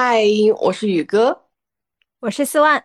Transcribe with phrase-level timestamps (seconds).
[0.00, 0.22] 嗨，
[0.60, 1.48] 我是宇哥，
[2.20, 2.84] 我是四万。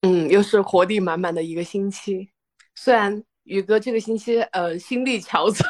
[0.00, 2.28] 嗯，又是活力满满的一个星期。
[2.74, 5.64] 虽然宇哥这个星期呃心力憔悴，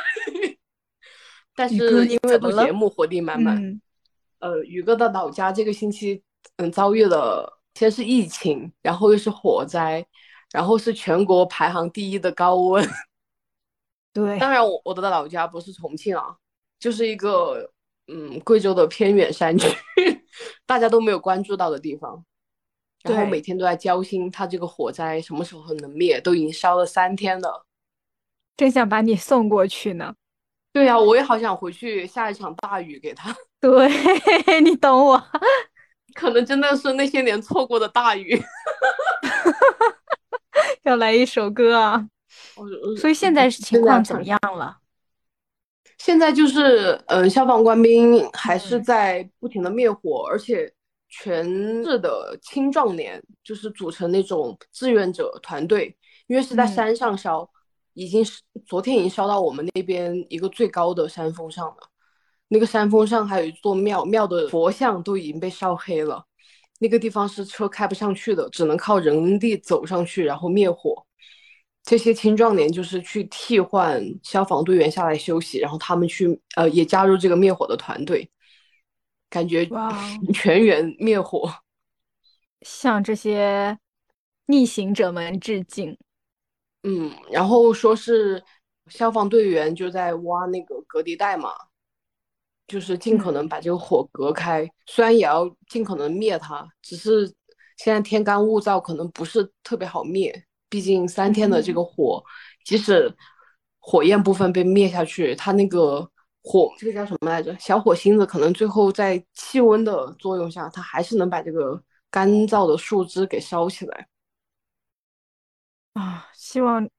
[1.55, 1.75] 但是
[2.07, 3.79] 因为录节目活力满满。
[4.39, 6.23] 呃，宇哥的老家这个星期
[6.57, 10.03] 嗯遭遇了先是疫情，然后又是火灾，
[10.51, 12.83] 然后是全国排行第一的高温。
[14.15, 16.35] 对，当然我我的老家不是重庆啊，
[16.79, 17.71] 就是一个
[18.07, 19.69] 嗯贵州的偏远山区。
[20.67, 22.25] 大家都没有关注到的地方，
[23.03, 26.21] 然后每天都在焦心，它这个火灾什么时候能灭？
[26.21, 27.67] 都已经烧了三天了，
[28.57, 30.15] 真想把你送过去呢。
[30.73, 33.35] 对呀，我也好想回去下一场大雨给他。
[33.61, 33.89] 对
[34.61, 35.25] 你懂我，
[36.15, 38.43] 可能真的是那些年错过的大雨。
[40.83, 42.09] 要来一首歌啊！
[43.01, 44.79] 所以现在情况怎么样了？
[46.05, 50.71] 现在就是，嗯，消防官兵还是在不停的灭火，而且
[51.09, 51.43] 全
[51.83, 55.97] 市的青壮年就是组成那种志愿者团队，
[56.27, 57.49] 因为是在山上烧，
[57.95, 61.77] 已经是昨天已经烧到我们那边一个最高的山峰上了，
[62.49, 66.23] 那个山峰上还有一座庙，庙的佛像都已经被烧黑了，
[66.81, 71.07] 那个地方是车开不上去的，只能靠人力走上去然后灭火。
[71.85, 78.31] 这些青壮年就是去替换消防队员下来休息，然后他们去呃也加入这个灭火的团队，
[79.29, 79.69] 感觉
[80.33, 81.53] 全员灭火，
[82.63, 83.79] 向这些
[84.47, 85.99] 逆行者们致敬。
[86.85, 88.43] 嗯，然后说是
[88.87, 91.51] 消防队员就在挖那个隔离带嘛，
[92.67, 97.27] 就是尽可能把这个火隔开，虽然也要尽可能灭它，只是
[97.77, 100.47] 现在天干物燥，可能不是特别好灭。
[100.75, 102.21] 毕竟三天的这个火，
[102.65, 103.09] 即使
[103.79, 106.01] 火焰部分被灭下去，它那个
[106.43, 107.57] 火，这个叫什么来着？
[107.61, 111.81] 小火星子可能最后在气温的作用下，它还是能把这个
[112.11, 114.09] 干燥的树枝给烧起来。
[115.93, 116.91] 啊，希望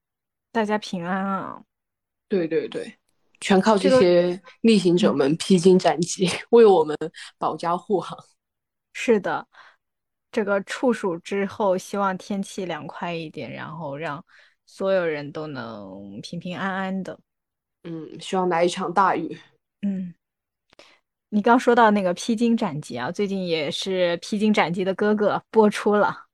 [0.53, 1.61] 大家平安啊！
[2.29, 2.97] 对对对，
[3.41, 6.97] 全靠这些逆行者们披荆斩棘，为我们
[7.37, 8.17] 保驾护航。
[8.93, 9.45] 是的。
[10.35, 14.21] 这个处暑之后，希望天气凉快一点，然后让
[14.65, 17.17] 所有人都能平平安安的。
[17.85, 19.39] 嗯，希望来一场大雨。
[19.83, 20.13] 嗯，
[21.29, 26.25] 你刚说到那个披荆斩棘啊，最近也是《披荆斩棘的哥哥》播出了。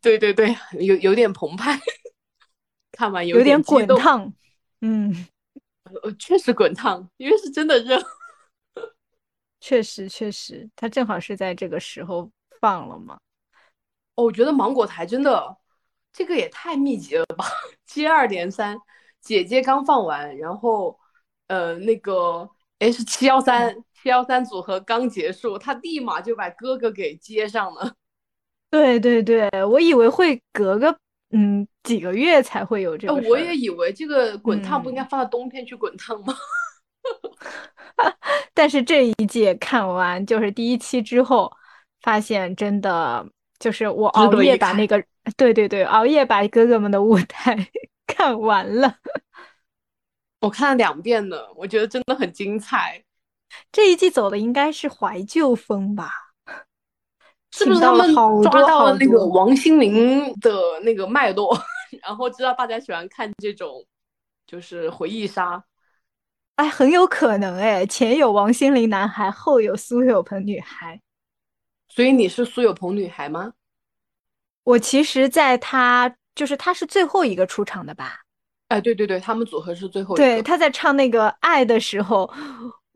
[0.00, 1.76] 对对对，有有点澎湃，
[2.92, 4.32] 看完有点滚烫。
[4.80, 5.26] 嗯，
[6.04, 8.00] 呃，确实滚烫，因为是真的热。
[9.58, 13.18] 确实确实，他正好是在这个时候放了嘛。
[14.16, 15.56] 我觉得芒果台真的，
[16.12, 17.46] 这个也太密集了吧！
[17.86, 18.76] 接二连三，
[19.20, 20.98] 姐姐刚放完，然后，
[21.46, 22.48] 呃，那个
[22.80, 27.94] H 七幺三七幺三组合刚结束，他立马就把哥哥给接上了。
[28.70, 30.94] 对对对，我以为会隔个
[31.30, 33.14] 嗯几个月才会有这个。
[33.28, 36.34] 我也以为这个滚烫不应该放到冬天去滚烫吗？
[38.52, 41.50] 但是这一届看完就是第一期之后，
[42.02, 43.26] 发现真的。
[43.60, 45.00] 就是我熬夜把那个，
[45.36, 47.68] 对对对，熬夜把哥哥们的舞台
[48.08, 48.96] 看完了，
[50.40, 53.04] 我看了两遍呢，我觉得真的很精彩。
[53.70, 56.10] 这一季走的应该是怀旧风吧？
[57.52, 61.54] 是不是他们抓到了那个王心凌的那个脉络，
[62.02, 63.84] 然后知道大家喜欢看这种
[64.46, 65.62] 就是回忆杀？
[66.54, 71.00] 哎，很有可能哎，前有王心凌男孩，后有苏有朋女孩。
[71.90, 73.52] 所以你是苏有朋女孩吗？
[74.62, 78.20] 我其实，在他就是他是最后一个出场的吧？
[78.68, 80.24] 哎，对对对，他们组合是最后一个。
[80.24, 82.32] 对，他在唱那个《爱》的时候，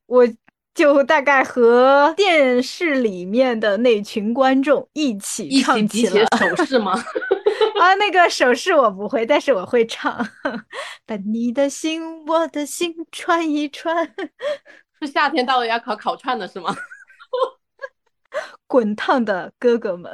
[0.07, 0.25] 我
[0.73, 6.93] 就大概和电视里面的那群观众一起唱起了手势吗？
[7.81, 10.25] 啊，那个手势我不会，但是我会唱。
[11.05, 14.15] 把你的心，我的心串一串。
[15.03, 16.75] 是夏天到了要烤烤串的是吗？
[18.67, 20.13] 滚烫的哥哥们，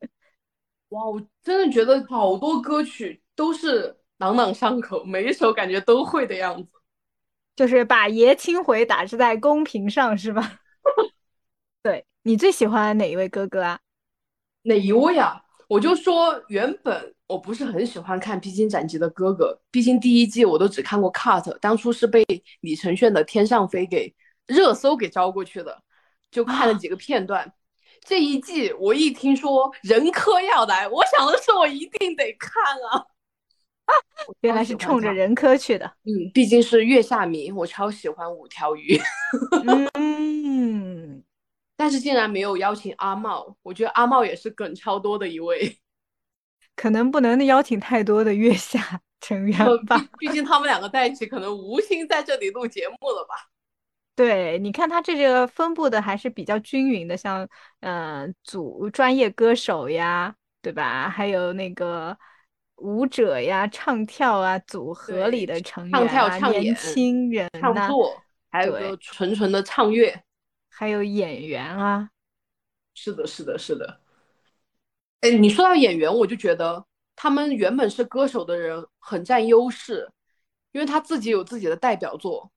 [0.90, 1.04] 哇！
[1.06, 6.68] 我真的觉得好多歌曲都是朗朗上口，每一首感觉都会的样子。
[7.56, 10.60] 就是把爷青回打在公屏上是吧？
[11.82, 13.80] 对你最喜欢哪一位哥哥啊？
[14.62, 15.42] 哪一位啊？
[15.68, 22.24] 我就说原本我不是很喜欢看《披荆斩棘的哥哥》，毕竟第一季我都只看过 cut，当初是被
[22.60, 24.14] 李承铉的《天上飞》给
[24.46, 25.82] 热搜给招过去的，
[26.36, 27.50] 就看了几个片段。
[28.04, 33.02] 这一季我一听说任科要来，我想的是我一定得看啊。
[34.42, 35.86] 原来是冲着任科去的。
[36.04, 39.00] 嗯，毕竟是月下迷，我超喜欢五条鱼。
[39.94, 41.24] 嗯，
[41.74, 45.78] 但是竟然没有邀请阿茂，我觉得阿茂也是梗超多的一位。
[46.76, 53.48] 可能不能邀请太多的月下成员吧，毕竟他们两个在一起，可能无心在这里录节目了吧。
[54.16, 57.48] 对，你看他这个分布的还是比较均匀的，像
[57.80, 61.08] 嗯，组专业歌手呀，对吧？
[61.08, 62.18] 还有那个。
[62.78, 70.14] 舞者呀，唱跳啊，组合里的成员啊，年轻人唱作，还有个纯纯的唱乐，
[70.68, 72.10] 还有演员啊。
[72.92, 74.02] 是的，是的，是的。
[75.22, 76.84] 哎，你说到演员，我就觉得
[77.14, 80.06] 他们原本是歌手的人很占优势，
[80.72, 82.52] 因为他自己有自己的代表作，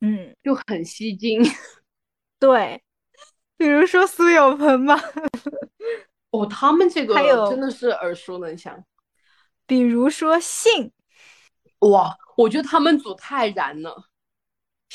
[0.00, 1.42] 嗯，就很吸睛。
[2.38, 2.82] 对，
[3.56, 5.00] 比如说苏有朋嘛。
[6.30, 7.14] 哦，他们这个
[7.48, 8.84] 真的是耳熟能详。
[9.66, 10.92] 比如说信，
[11.80, 14.04] 哇，我觉得他们组太燃了。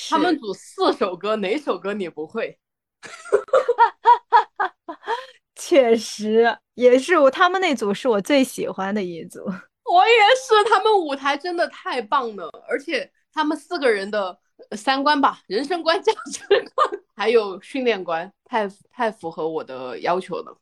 [0.10, 2.58] 他们组四首歌，哪首歌你不会？
[5.56, 9.44] 确实，也是我他们那组是我最喜欢的一组。
[9.46, 14.38] 我也是，他们舞台真的太棒了，而且他们四个人的
[14.72, 20.58] 三观吧，人生观、价值观， 还有训练观，太太符合我的要求了。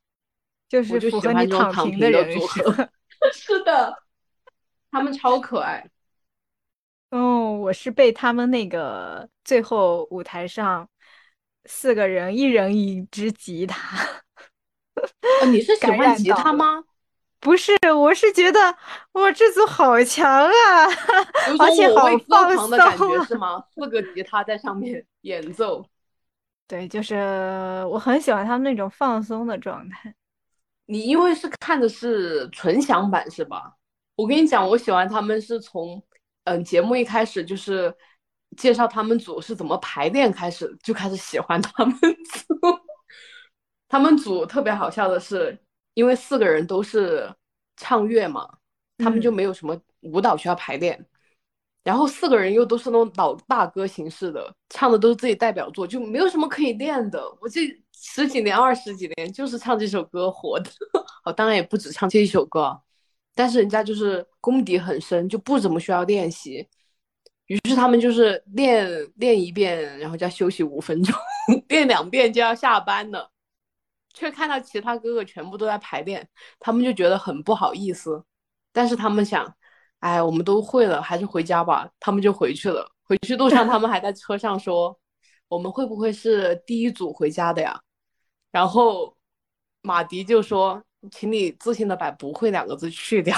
[0.67, 2.89] 就是符合你躺平的人设。
[3.33, 4.03] 是的，
[4.89, 5.87] 他们超可爱。
[7.09, 10.89] 哦，我是被他们那个最后舞台上
[11.65, 14.23] 四个人一人一支吉他。
[15.47, 16.83] 你是喜欢吉他吗？
[17.41, 18.59] 不是，我是觉得
[19.13, 20.85] 哇，这组好强啊，
[21.59, 23.61] 而且好放松的感觉是吗？
[23.73, 25.83] 四个吉他在上面 演奏。
[26.67, 27.15] 对，就是
[27.89, 30.13] 我很喜欢他们那种放松的状态。
[30.85, 33.73] 你因为是看的是纯享版是吧？
[34.15, 36.01] 我跟你讲，我喜欢他们是从
[36.43, 37.93] 嗯节目一开始就是
[38.55, 42.55] 介绍他们组是怎么排练开始就开始喜欢他们组。
[43.89, 45.57] 他们组特别好笑的是，
[45.93, 47.33] 因为四个人都是
[47.77, 48.47] 唱乐嘛，
[48.97, 51.05] 他们就没有什么舞蹈需要排练，
[51.83, 57.21] 然后四个人又都是那种老大哥形式的，唱的都是自己代表作，就没有什么可以练的。
[57.39, 57.61] 我这。
[58.03, 60.71] 十几年、二十几年，就是唱这首歌活的。
[61.23, 62.75] 哦，当然也不止唱这一首歌，
[63.35, 66.67] 但是人家就是功底很深，就不怎么需要练习。
[67.45, 71.15] 于是他们就是练练一遍，然后就要休息五分钟，
[71.69, 73.29] 练两遍就要下班了。
[74.13, 76.27] 却看到其他哥哥全部都在排练，
[76.59, 78.23] 他们就觉得很不好意思。
[78.73, 79.53] 但是他们想，
[79.99, 81.89] 哎，我们都会了，还是回家吧。
[81.99, 82.89] 他们就回去了。
[83.03, 84.97] 回去路上，他们还在车上说
[85.49, 87.77] ：“我们会不会是第一组回家的呀？”
[88.51, 89.17] 然后
[89.81, 90.81] 马迪就说
[91.11, 93.37] ：“请你自信的把‘不会’两个字去掉，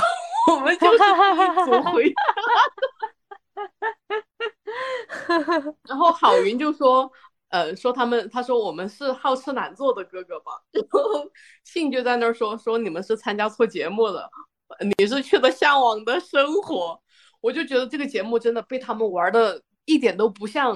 [0.51, 2.15] 我们就是第一组回家。
[5.89, 7.11] ”然后郝云就说
[7.53, 10.51] ：“呃，说他们，他说我们是好吃懒做的哥哥吧。
[10.73, 11.23] ”然后
[11.63, 14.27] 信就在那儿说：“说你们是参加错节目了，
[14.97, 16.99] 你是去了向往的生活。”
[17.41, 20.75] 我就觉得这个节目真的被他们玩的一点都不像，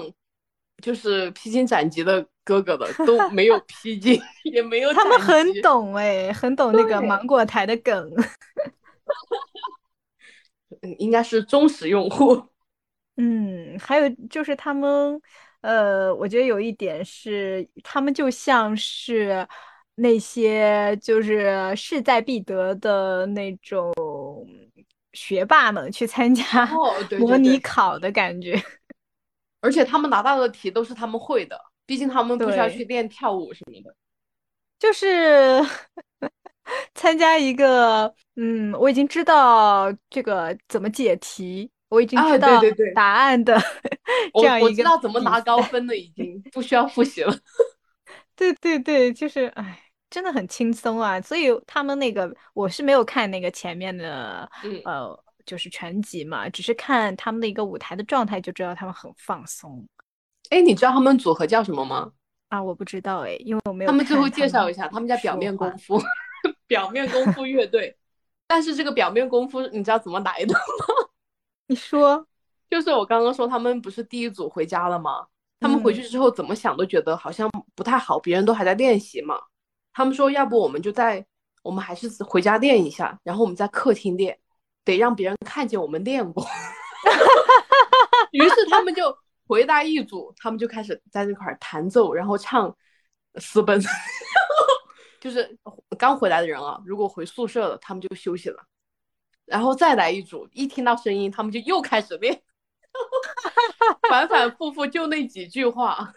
[0.80, 2.24] 就是披荆斩棘的。
[2.44, 4.18] 哥哥的都没有披荆，
[4.50, 8.10] 也没有他们很懂哎，很懂那个芒果台的梗。
[10.80, 12.42] 嗯，应该是忠实用户。
[13.18, 15.20] 嗯，还有就是他们，
[15.60, 19.46] 呃，我觉得有一点是，他们就像是
[19.96, 23.92] 那些就是势在必得的那种
[25.12, 26.44] 学霸们去参加
[27.18, 28.60] 模拟考的感觉。
[29.60, 31.60] 而且他们拿到的题都是他们会的。
[31.84, 33.96] 毕竟他们不需要去练跳舞什么的，
[34.78, 35.58] 就是
[36.94, 42.60] 参加一个，嗯，我已经知道这个怎么解题，我已经知道
[42.94, 43.58] 答案的
[44.34, 44.66] 这样一个。
[44.66, 47.34] 我知道怎么拿高分了，已经不需要复习了。
[48.36, 49.80] 对对对，就是哎，
[50.10, 51.20] 真的很轻松啊。
[51.20, 54.48] 所以他们那个我是没有看那个前面的，
[54.84, 59.86] 呃，就是全集嘛，只是看他们的一个舞台的状态，就知道他们很放松。
[60.50, 62.12] 哎，你知道他们组合叫什么吗？
[62.48, 63.90] 啊，我不知道哎，因为我没有。
[63.90, 66.00] 他们最后介绍一下，他们叫表面功夫，
[66.68, 67.96] 表面功夫乐队。
[68.46, 70.60] 但是这个表面功夫，你知道怎么来的吗？
[71.68, 72.26] 你说，
[72.68, 75.26] 就是我刚刚说他们不是第一组回家了吗？
[75.60, 79.38] 他们回去之后怎么想都觉得好像不太好，别人都还在练习嘛。
[79.92, 81.24] 他们说要不我们就在
[81.62, 84.38] 我们还是回家练一下，然后我们在客厅练，
[84.84, 86.46] 得让别人看见我们练过。
[88.32, 92.74] 于是他们就回答一组，他们就开始在那块弹奏，然后唱
[93.36, 93.78] 私奔。
[95.20, 95.58] 就是
[95.98, 98.64] 刚回来的人啊，如果回宿舍了，他们就休息了。
[99.48, 102.40] 然后再来一组，一听到声音，他们就又开始练，
[104.08, 106.12] 反反复复就那几句话，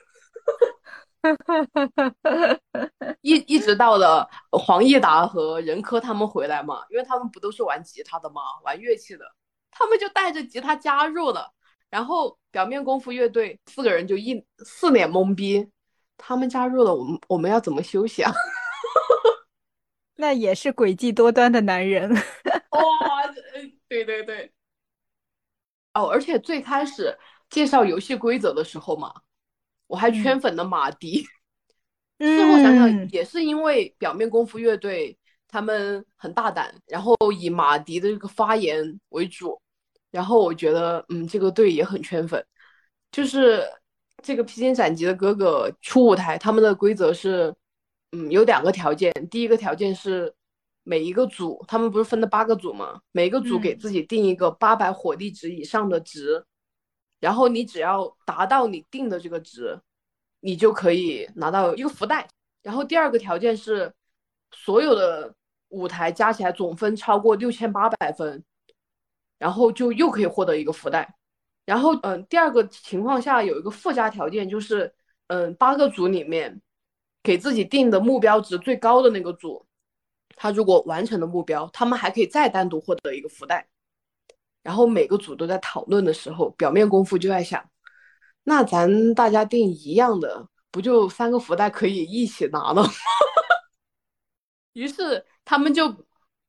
[3.21, 8.41] 一一直到了黄义达和任科他们回来嘛，因为他们不都是玩吉他的吗？
[8.63, 9.25] 玩乐器的，
[9.71, 11.51] 他们就带着吉他加入了。
[11.89, 15.69] 然后表面功夫乐队四个人就一四脸懵逼，
[16.17, 18.31] 他们加入了，我们我们要怎么休息啊？
[20.15, 22.09] 那也是诡计多端的男人。
[22.71, 23.20] 哇，
[23.91, 24.49] 对对对。
[25.93, 27.17] 哦，而且最开始
[27.49, 29.13] 介绍游戏规则的时候嘛，
[29.87, 31.25] 我还圈粉了马迪。
[32.17, 35.17] 事后想想，也是因为表面功夫乐队
[35.49, 39.61] 他们很大胆，然后以马迪的这个发言为主，
[40.09, 42.41] 然后我觉得，嗯，这个队也很圈粉。
[43.11, 43.61] 就是
[44.23, 47.53] 这个披荆斩棘的哥哥出舞台，他们的规则是。
[48.13, 49.09] 嗯，有两个条件。
[49.29, 50.33] 第一个条件是
[50.83, 53.01] 每一个组，他们不是分的八个组吗？
[53.11, 56.45] 每个组给自己定一个八百火力值以上的值，
[57.19, 59.79] 然后你只要达到你定的这个值，
[60.39, 62.27] 你就可以拿到一个福袋。
[62.63, 63.93] 然后第二个条件是
[64.51, 65.33] 所有的
[65.69, 68.43] 舞台加起来总分超过六千八百分，
[69.37, 71.15] 然后就又可以获得一个福袋。
[71.65, 74.93] 然后，嗯，第二个情况下有一个附加条件，就是
[75.27, 76.61] 嗯，八个组里面。
[77.23, 79.63] 给自己定的目标值最高的那个组，
[80.35, 83.67] 他如果完成了目标，他们还可以再单独获得一个福袋。
[84.63, 87.63] 然后每个组都在讨论的时候，表面功夫就在想，
[88.43, 92.89] 那咱大家定一样的，不就三个福袋可以一起拿了吗？
[94.73, 96.05] 于是他们就，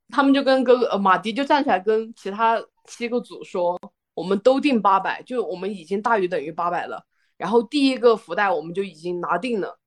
[0.08, 3.80] 他们就跟哥哥呃马迪就站起来跟其他七个组说，
[4.14, 7.04] 我们都定八百，就我们已经大于等于八百了。
[7.36, 9.78] 然后第一个福袋我们就已经拿定了。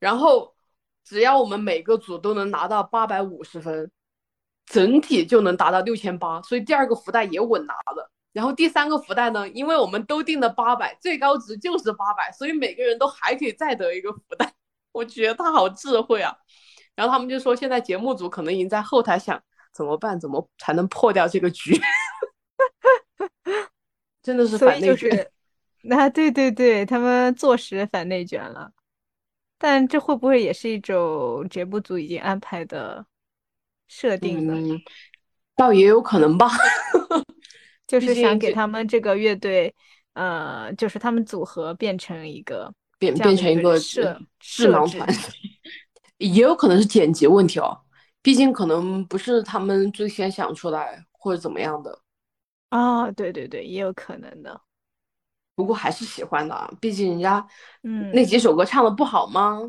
[0.00, 0.54] 然后，
[1.08, 3.90] 只要我们每个组都能拿到八百五十分，
[4.66, 8.10] 整体就能达到六千八，所以第二个福袋也稳拿了。
[8.34, 14.52] 然后第三个福袋呢，因为我们都定了八百，最高值就是八百，所以每个人都还可以再得一个福袋。
[14.92, 16.36] 我觉得他好智慧啊！
[16.94, 21.80] 然后他们就说，现在节目组可能已经在后台想怎么办，怎么才能破掉这个局？
[24.22, 25.30] 真的是反内卷。
[25.84, 28.72] 那对对对，他们坐实反内卷了。
[29.58, 33.04] 但这会不会也是一种节目组已经安排的
[33.88, 34.54] 设定呢？
[35.56, 36.48] 倒也有可能吧，
[37.86, 39.74] 就是想给他们这个乐队，
[40.12, 45.08] 呃，就是他们组合变成一个变变成一个智智囊团，
[46.18, 47.76] 也有可能是剪辑问题哦，
[48.22, 51.98] 毕竟可能不是他们最先想出来或者怎么样的。
[52.68, 54.60] 啊，对对对，也有可能的。
[55.58, 57.44] 不过还是喜欢的，毕竟人家
[57.82, 59.60] 嗯那几首歌唱的不好吗？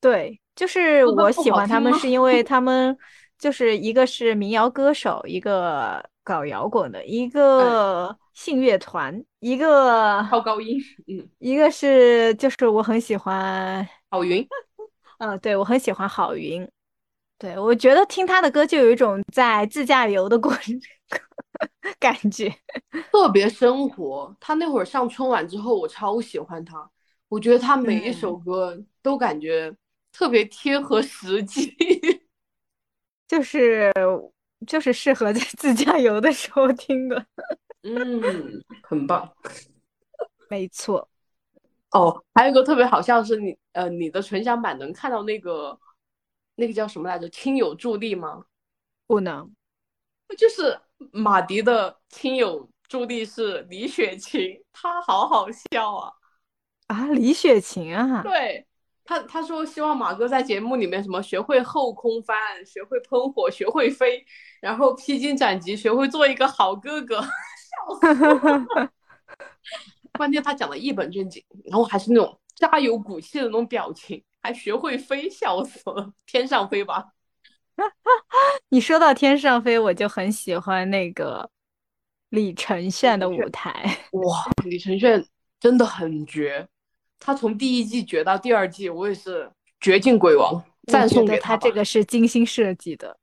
[0.00, 2.98] 对，就是我喜欢他们，是因为他们
[3.38, 10.76] 就是一个是民谣歌手，一个搞摇滚的，一个信乐团，一个超高音，
[11.06, 14.44] 嗯，一个是就是我很喜欢郝云，
[15.20, 16.68] 嗯，对我很喜欢郝云，
[17.38, 20.74] 对我觉得听他的歌就有一种在自驾游的过程。
[21.98, 22.48] 感觉
[23.12, 24.34] 特别生活。
[24.40, 26.90] 他那会儿上春晚之后，我超喜欢他。
[27.28, 29.74] 我觉得他每一首歌都感觉
[30.12, 31.74] 特别贴合实际，
[33.26, 33.90] 就是
[34.66, 37.26] 就是适合在自驾游的时候听的。
[37.82, 39.32] 嗯，很棒。
[40.48, 41.08] 没错。
[41.92, 45.78] 哦，还有一个特别好笑是你呃，你的纯享版能看到那个
[46.54, 47.28] 那个叫什么来着？
[47.30, 48.44] 亲友助力吗？
[49.06, 49.50] 不能。
[50.38, 50.78] 就是
[51.12, 56.12] 马迪的亲友助力是李雪琴，她好好笑啊！
[56.86, 58.66] 啊，李雪琴啊，对
[59.04, 64.24] 他他说希望马哥在节目里面什么学会后空翻，学会喷火，学会飞，
[64.60, 68.90] 然后披荆斩棘，学会做一个好哥哥， 笑死了！
[70.18, 76.12] 关键他讲的一本正经，然后还是那种加油鼓气的那种表情，还学会飞，笑死了！
[76.26, 77.06] 天上飞吧！
[78.68, 81.50] 你说到天上飞，我就很喜欢那个
[82.30, 83.98] 李承铉的舞台。
[84.12, 85.24] 哇，李承铉
[85.60, 86.68] 真的很绝，
[87.18, 89.50] 他从第一季绝到第二季，我也是
[89.80, 91.56] 绝境鬼王，赞颂给他。
[91.56, 93.18] 这个是精心设计的，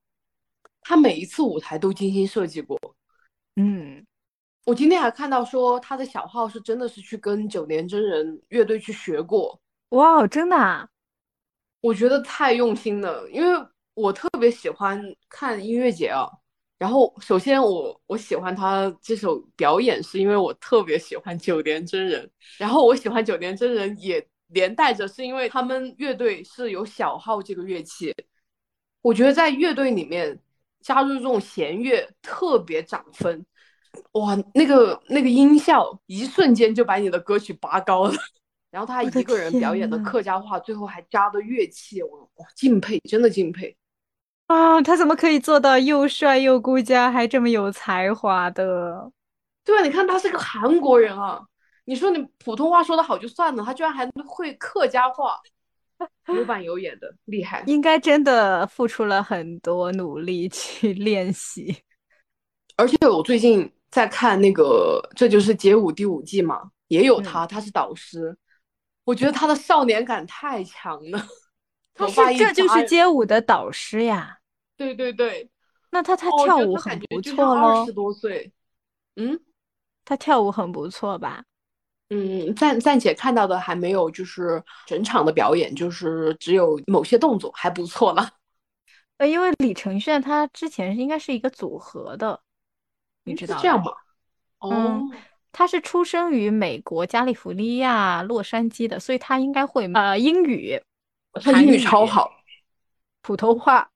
[0.82, 2.80] 他每一次舞台都精心设计过。
[3.56, 4.06] 嗯，
[4.66, 10.88] 我今天还看到说他的小号是真的是去跟九年真人乐队去学过，哇，真的啊？
[11.82, 13.68] 我觉得太用心了，因为
[14.00, 16.28] 我特别喜欢看音乐节啊。
[16.78, 22.30] 然后首先我我喜欢他这首表演，是因为我特别喜欢九连真人。
[22.58, 28.16] 然后我喜欢九连真人也连带着是因为他们乐队是有小号这个乐器，
[29.02, 30.40] 我觉得在乐队里面
[30.80, 33.46] 加入这种弦乐特别涨分。
[34.14, 38.14] 哇，那个那个音效一瞬间就把你的歌曲拔高了。
[38.72, 43.76] 然后他一个人表演的客家话，最后还加的乐器，我哇敬佩，真的敬佩
[44.50, 44.82] 啊！
[44.82, 49.12] 他怎么可以做到又帅又顾家，还这么有才华的？
[49.64, 51.40] 对啊，你看他是个韩国人啊，
[51.86, 55.36] 你说你普通话说的好就算了，他居然还会客家话，
[56.34, 57.64] 有板有眼的，厉害！
[57.68, 61.84] 应该真的付出了很多努力去练习。
[62.76, 68.36] 而且我最近在看那个《这就是街舞》第五季嘛，也有他，他是导师。
[69.04, 71.24] 我觉得他的少年感太强了，
[71.94, 74.38] 他是这就是街舞的导师呀。
[74.80, 75.50] 对对对，
[75.92, 77.82] 那他他跳舞很不错喽。
[77.82, 78.50] 二十多岁，
[79.18, 79.38] 嗯，
[80.06, 81.44] 他跳舞很不错吧？
[82.08, 88.30] 嗯，暂暂且看到的还没有，就是整场的表演，就是只有某些动作还不错了。
[89.20, 92.40] 呃，因为李承铉他之前应该是一个组合的，
[93.26, 93.92] 你知道这样吗？
[94.60, 95.02] 哦。
[95.52, 100.80] 他是出生于美国加利福尼亚洛杉矶的，所以他应该会呃英语，
[101.34, 102.32] 他英语超好，
[103.24, 103.90] 普通话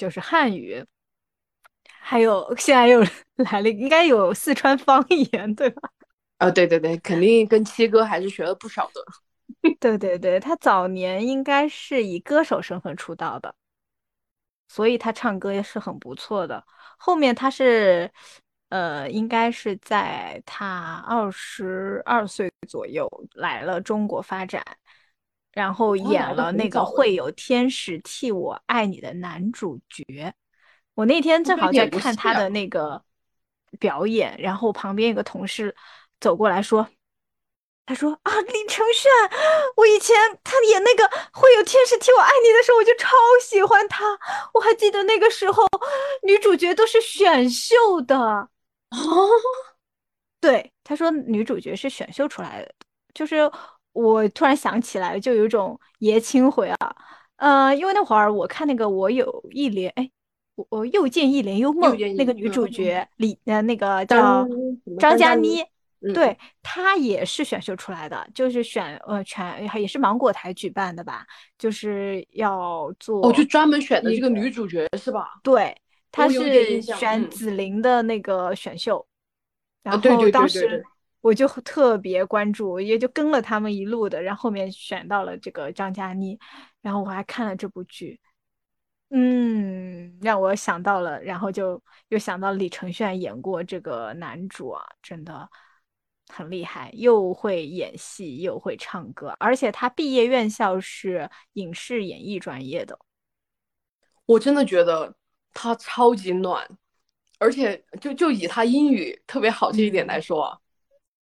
[0.00, 0.82] 就是汉语，
[1.84, 3.00] 还有现在又
[3.36, 5.90] 来了，应该有四川方言对吧？
[6.38, 9.04] 啊，对对对，肯定跟七哥还是学了不少的。
[9.78, 13.54] 对对对，他早年应该是以歌手身份出道的，
[14.68, 16.64] 所以他唱歌也是很不错的。
[16.96, 18.10] 后面他是。
[18.70, 24.64] 呃，应该是在他二十二岁左右来了中国发展，
[25.52, 30.34] 然后演了那个《会有天使替我爱你》的男主角。
[30.94, 33.02] 我那天正好在看他的那个
[33.78, 35.74] 表演，然后旁边有个同事
[36.20, 36.86] 走过来说
[37.86, 39.08] ：“他说啊，李承铉，
[39.76, 43.08] 我以前他演那个《会有天使替我爱你》的时候，我就超
[43.42, 44.04] 喜欢他。
[44.52, 45.66] 我还记得那个时候
[46.22, 48.16] 女主角都是选秀的。”
[48.90, 49.28] 哦，
[50.40, 52.74] 对，他说女主角是选秀出来的，
[53.14, 53.50] 就是
[53.92, 56.76] 我突然想起来，就有一种爷青回啊，
[57.36, 60.10] 呃，因为那会儿我看那个我有一帘，哎，
[60.54, 64.46] 我我又见一帘幽梦，那个女主角李呃那个叫
[64.98, 65.64] 张嘉倪，
[66.14, 71.26] 对，她也是选秀出来的，就是选呃全也是芒果台举办的吧，
[71.58, 75.40] 就是要做，哦，就专门选的这个女主角是吧？
[75.42, 75.76] 对。
[76.12, 79.06] 她是选紫菱的那个选秀，
[79.84, 80.84] 然后当时
[81.20, 86.38] 我就特别关注，也就跟了他们一路的，然后后面选到了这个张嘉倪，
[86.80, 88.20] 然后我还看了这部剧，
[89.10, 95.48] 嗯，让我想到了，然后就又想到李承铉演过这个男主啊，真的
[96.28, 102.98] 很厉害，又会演戏又会唱歌，而且他毕业院校是影视演艺专业的，
[104.26, 105.14] 我真的觉得。
[105.52, 106.64] 他超级暖，
[107.40, 110.56] 而且就就以他英语特别好这一点来说啊，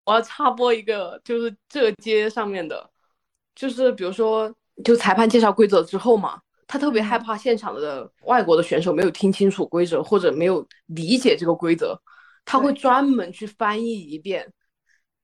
[0.05, 2.89] 我要插播一个，就是这街上面的，
[3.55, 4.53] 就是比如说，
[4.85, 12.01] 就裁判介绍规则之后嘛，他特别害怕现场的外国的选手没有听清楚规则或者没有理解这个规则，
[12.45, 14.53] 他会专门去翻译一遍，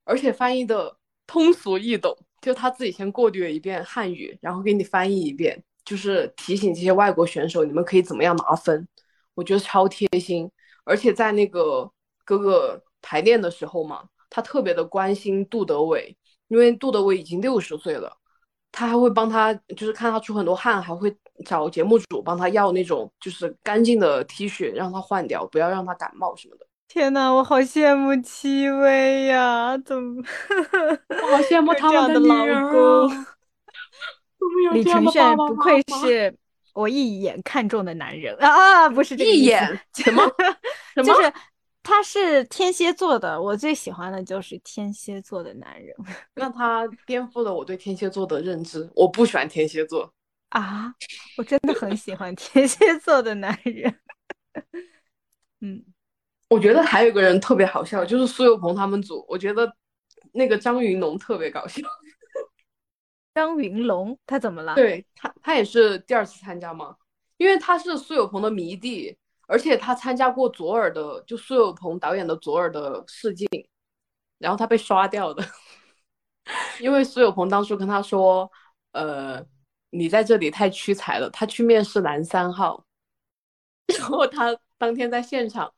[0.04, 5.62] 而且翻译的通俗易懂，就他自己先过滤了一遍汉语，然后给你翻译一遍。
[5.84, 8.88] 就是提醒这些外国选手，你们可以怎么样拿分？
[9.34, 10.50] 我觉得超贴心，
[10.82, 11.88] 而且在那个
[12.24, 14.02] 哥哥排练的时候嘛，
[14.36, 16.14] 他特别的关心杜德伟，
[16.48, 18.14] 因为杜德伟已经六十岁了，
[18.70, 26.66] 他还会帮他，就是看他出很多汗，还会找节目组帮他要那种就是干净的 T 恤让他换掉，不要让他感冒什么的。
[26.86, 29.74] 天呐，我好羡慕戚薇呀！
[29.78, 30.22] 怎么？
[31.08, 33.08] 我好羡慕他们的老公。
[34.74, 36.36] 李承铉不愧是
[36.74, 38.86] 我一眼看中的男人啊！
[38.90, 40.22] 不是这个一眼 什么？
[40.96, 41.32] 就是
[41.86, 45.94] 他是天蝎座的，我最喜欢的就是天蝎座的男人。
[46.34, 50.12] 那他颠覆了我对天蝎座的认知，我不喜欢天蝎座
[50.48, 50.92] 啊！
[51.38, 54.00] 我真的很喜欢天蝎座的男人。
[55.62, 55.84] 嗯，
[56.48, 59.72] 我觉得还有个人特别好笑，就是苏有朋他们组，我觉得
[60.32, 61.82] 那个张云龙特别搞笑。
[63.32, 64.74] 张云龙他怎么了？
[64.74, 66.96] 对他，他也是第二次参加吗？
[67.36, 73.48] 因为他是苏有朋的迷弟，而且他参加过左耳的，就苏有朋导演的左耳的试镜，
[74.38, 75.44] 然后他被刷掉的，
[76.80, 78.50] 因为苏有朋当初跟他说，
[78.92, 79.44] 呃，
[79.90, 82.84] 你在这里太屈才了，他去面试男三号，
[83.98, 85.72] 然后他当天在现场，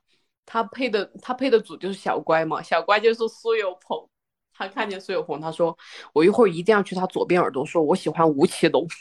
[0.47, 4.09] 他配的他配的组就是小乖嘛，小乖就是苏有朋，
[4.55, 5.77] 他看见苏有朋，他说
[6.13, 8.87] 我一会儿一定要去他左边耳朵说，我喜欢吴奇隆。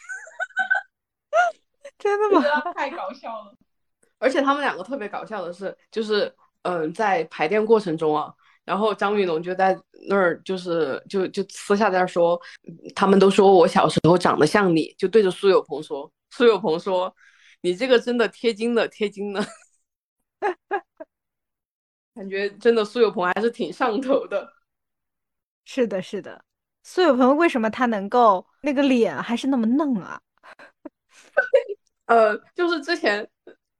[1.97, 2.43] 真的吗？
[2.73, 3.55] 太搞笑了！
[4.19, 8.33] 而且他们两个特别搞笑的是，就是嗯，在排练过程中啊，
[8.65, 9.77] 然后张云龙就在
[10.09, 12.39] 那儿，就是就就私下在那说，
[12.95, 17.15] 他们都说我小时候长得像你，就对着苏有朋说，苏有朋说，
[17.61, 19.45] 你这个真的贴金的贴金的，
[22.13, 24.53] 感觉真的苏有朋还是挺上头的。
[25.63, 26.43] 是的，是的，
[26.83, 30.19] 苏有朋为什么他能够那个脸还是那么嫩啊？
[32.07, 33.29] 呃，就是之前，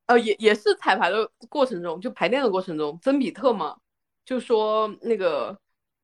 [0.08, 3.76] 呃，也也是彩排的过程中，就排练的过程中，曾比特嘛，
[4.26, 5.58] 就说那个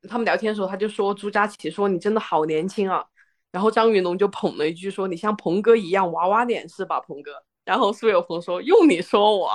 [0.08, 3.04] 他们聊天的时候，他就说朱佳琪说你真的好年轻啊，
[3.52, 7.32] 然后张云龙就捧了一句说你像鹏哥一样娃娃脸是吧，鹏哥？
[7.66, 9.50] 然后苏有朋说用你说我，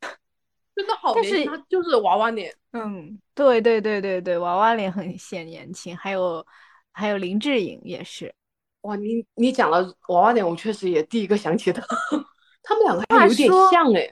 [0.76, 2.54] 真的好年轻，他就是娃娃脸。
[2.72, 6.46] 嗯，对对对对对，娃娃脸很显年轻，还有
[6.92, 8.34] 还有林志颖也是。
[8.82, 11.82] 哇，你你讲了娃娃脸，我确实也第一个想起他，
[12.68, 14.10] 他们两个还有点像哎，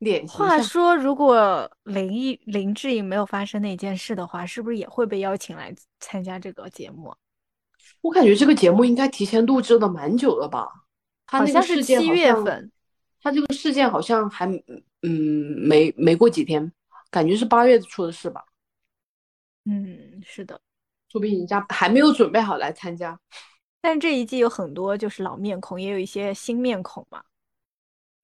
[0.00, 0.38] 脸型。
[0.38, 7.16] 话说，如果林一林志颖没有发生那件事的话，是不是也会被邀请来参加这个节目？
[8.02, 10.68] 我感觉这个节目应该提前录制的蛮久了吧？
[11.26, 12.70] 好像是七月份，
[13.22, 14.46] 他这个事件好像还
[15.00, 16.70] 嗯没没过几天，
[17.10, 18.44] 感觉是八月出的事吧？
[19.64, 20.60] 嗯，是的，
[21.10, 23.18] 说不定人家还没有准备好来参加。
[23.80, 27.22] 但这一季有很多就是老面孔，也有一些新面孔嘛。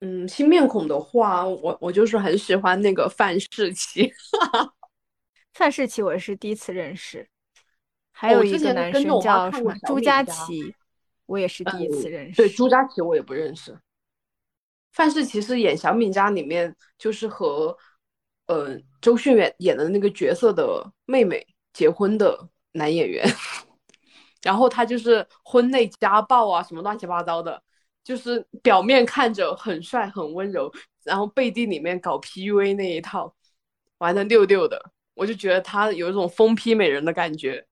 [0.05, 4.13] 嗯，新面孔的话，我我就是很喜欢那个范世琦。
[5.55, 7.25] 范世琦我是第一次认识，
[8.11, 10.75] 还有一个男生叫什么朱佳琪，
[11.27, 12.37] 我也是第一次认识。
[12.37, 13.79] 对，朱佳琪我也不认识。
[14.93, 17.77] 范世琦是演《小敏家》里面就是和
[18.49, 23.25] 呃周迅演演的那个角色的妹妹结婚的男演员。
[24.43, 27.63] 然后他就是婚内家暴啊，什么乱七八糟的，
[28.05, 30.73] 就是表面看着很帅很温柔，
[31.05, 33.35] 然后背地里面搞 PUA 那一套，
[33.99, 37.67] 玩的溜溜的，我就觉得他有一种疯批美人的感觉。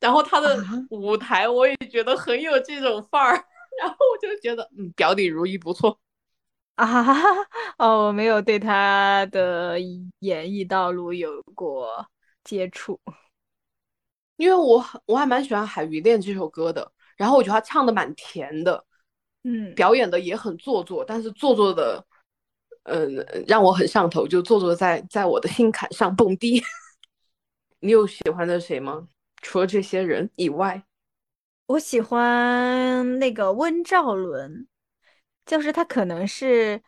[0.00, 3.32] 然后他的舞台我也觉得很有这种范儿，
[3.80, 5.98] 然后我就觉得嗯，表里如一不错
[6.76, 7.04] 啊。
[7.78, 9.78] 哦，我没有对他的
[10.20, 12.06] 演艺道路有过
[12.44, 13.00] 接触。
[14.36, 18.84] 因为我我还蛮喜欢《海鱼恋》这首歌的，然后我觉得他唱的蛮甜的，
[19.48, 22.04] 嗯，表演的也很做作，但是做作的，
[22.82, 26.60] 嗯，让我很上头，就做作在在我的心坎上蹦迪。
[27.78, 29.06] 你有喜欢的谁吗？
[29.40, 30.82] 除了这些人以外，
[31.66, 34.66] 我喜欢那个温兆伦，
[35.44, 36.82] 就是他可能是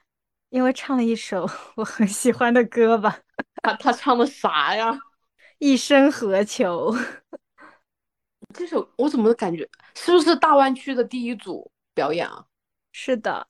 [0.48, 3.20] 因为唱了一首 我很喜欢的歌吧。
[3.62, 4.98] 他他唱的啥呀？
[5.58, 6.92] 一生何求？
[8.52, 12.44] 这首我怎么感觉是不是大湾区的第一组表演啊？
[13.00, 13.46] 是的，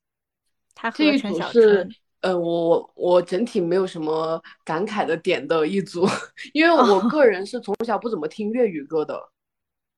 [0.75, 1.89] 他这一组是
[2.21, 6.07] 呃，我我整体没有什么感慨的点的一组，
[6.53, 9.19] 因为我个人是从小不怎么听粤语歌的，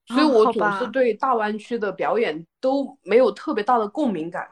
[0.06, 4.48] 所以我总是对大湾区的表演都没有特别大的共鸣感。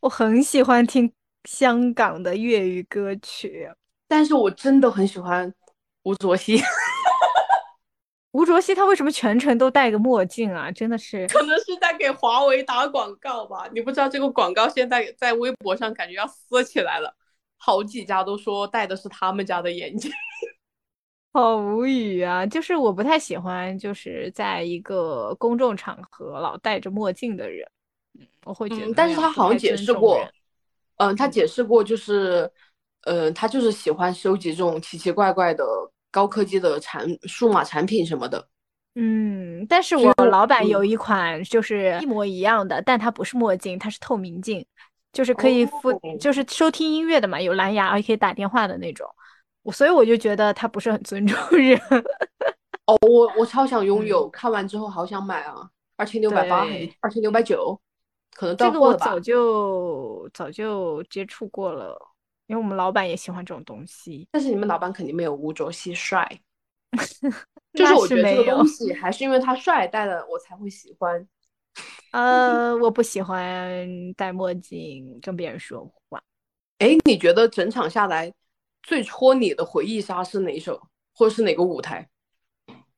[0.00, 1.12] 我很喜欢听
[1.44, 3.70] 香港的粤语歌曲，
[4.08, 5.52] 但是我真的很喜欢
[6.04, 6.58] 吴卓羲。
[8.32, 10.70] 吴卓羲他为什么全程都戴个墨镜啊？
[10.70, 13.68] 真的是，可能是在给华为打广告吧？
[13.74, 17.14] 你不知道这个广告现在在微博上感觉要撕起来了，
[17.58, 20.10] 好几家都说戴的是他们家的眼镜，
[21.34, 22.46] 好无语啊！
[22.46, 27.68] 就是我不太喜欢，就是在一个公众场合老戴着墨镜的人，
[28.44, 28.94] 我会觉得。
[28.94, 30.26] 但是他好像解释过，
[30.96, 32.50] 嗯，他解释过，就是，
[33.02, 35.64] 呃，他就是喜欢收集这种奇奇怪怪的。
[36.12, 38.46] 高科技的产数码产品什么的，
[38.94, 44.64] 嗯，但是我老板有一款就是一模一样的，但它不是墨镜，它是透明镜，
[45.12, 49.08] 就是可以附，就是收听音乐的嘛，有蓝牙，而且可以打电话的那种。
[49.62, 51.80] 我所以我就觉得他不是很尊重人。
[52.86, 55.54] 哦，我我超想拥有，看完之后好想买啊，
[55.96, 56.66] 二千六百八，
[57.00, 57.80] 二千六百九，
[58.34, 61.96] 可能到这个我早就早就接触过了。
[62.52, 66.38] 因为我们老板也喜欢这种东西，但是你们老板肯定没有吴卓羲帅。
[67.72, 71.26] 就是我觉得这个东西还是因为他帅戴了我才会喜欢。
[72.10, 76.22] 呃，我不喜欢戴墨镜跟别人说话。
[76.80, 78.30] 哎，你觉得整场下来
[78.82, 80.78] 最戳你的回忆杀是哪一首，
[81.14, 82.06] 或者是哪个舞台？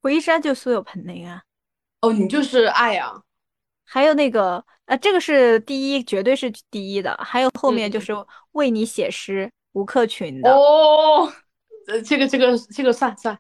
[0.03, 1.41] 回忆杀就苏有朋那个。
[2.01, 3.23] 哦，你就是爱啊。
[3.85, 7.17] 还有那个，呃，这个是第一，绝对是第一的。
[7.23, 8.13] 还有后面就是
[8.53, 10.51] 为你写诗，吴克群的。
[10.51, 11.33] 哦，
[11.89, 13.39] 呃，这个这个这个算算。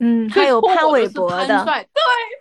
[0.00, 1.64] 嗯， 还有潘玮柏的。
[1.64, 1.86] 对，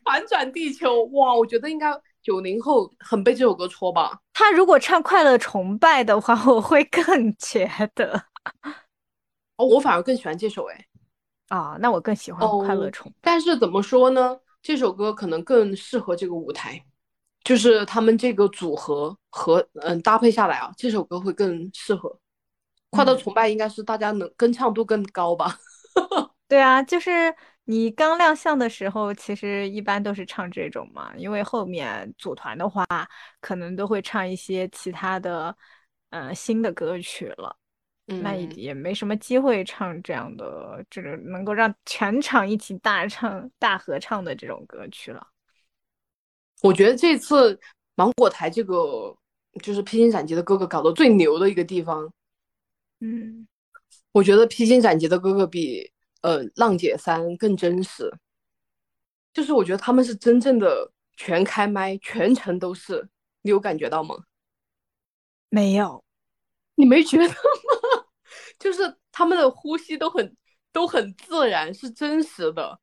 [0.04, 1.88] 反转地球，哇，我觉得应该
[2.22, 4.20] 九零后很被这首歌戳吧。
[4.34, 8.26] 他如果唱快乐崇拜的话， 我会更觉得。
[9.56, 10.86] 哦，我反而更喜欢这首哎。
[11.48, 13.10] 啊，那我更喜欢快乐崇。
[13.22, 14.38] 但是怎么说呢？
[14.62, 16.84] 这首歌可能更适合这个舞台。
[17.44, 22.18] 就是他们这个组合和嗯搭配下来啊，这首歌会更适合。
[22.90, 25.58] 快乐崇拜应该是大家能跟唱度更高吧？
[26.48, 27.34] 对啊，就是
[27.66, 32.86] 你刚亮相的时候，其实一般都是唱这种嘛，因为后面组团的话，
[33.42, 35.56] 可能都会唱一些其他的
[36.12, 37.58] 嗯新的歌曲了，
[38.06, 45.33] 那也也没什么机会唱这样的这个能够让全场一起大唱大合唱的这种歌曲了。
[46.64, 47.60] 我觉得这次
[47.96, 49.14] 芒果台这个
[49.62, 52.10] 就是披荆斩棘的哥哥搞得最牛的一个地方，
[53.02, 53.46] 嗯，
[54.14, 58.10] 我觉得披荆斩棘的哥哥比呃浪姐三更真实，
[59.34, 63.10] 就是我觉得他们是真正的全开麦，全程都是，
[63.42, 64.16] 你有感觉到吗？
[65.50, 66.02] 没有，
[66.76, 67.36] 你没觉得吗？
[68.58, 70.38] 就是他们的呼吸都很
[70.72, 72.80] 都很自然，是真实的，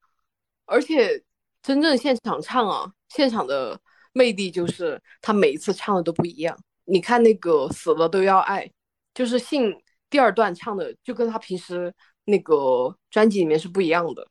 [0.67, 1.25] 而且
[1.63, 2.93] 真正现场唱啊。
[3.11, 3.79] 现场的
[4.13, 6.59] 魅力就是他每一次唱的都不一样。
[6.85, 8.69] 你看那个死了都要爱，
[9.15, 9.73] 就是信
[10.09, 11.95] 第二段唱的就跟他平时
[12.25, 14.27] 那个专辑里面是不一样的，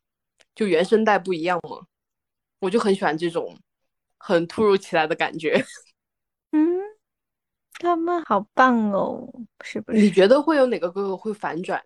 [0.56, 1.86] 就原声带不一样嘛。
[2.60, 3.58] 我就很喜欢这种
[4.18, 5.64] 很突如其来的感觉。
[6.52, 6.80] 嗯，
[7.74, 9.26] 他们好棒哦，
[9.62, 10.00] 是不是？
[10.00, 11.82] 你觉得会有哪个哥哥会反转？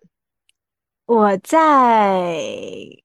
[1.06, 3.03] 我在。